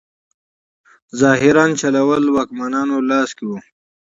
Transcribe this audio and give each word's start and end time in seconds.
ظاهراً 1.21 1.65
چلول 1.81 2.23
واکمنانو 2.35 2.97
لاس 3.09 3.29
کې 3.37 3.45
وي. 3.49 3.59